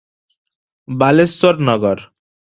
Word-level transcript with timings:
Baleswar 1.03 1.69
Nagar. 1.69 2.11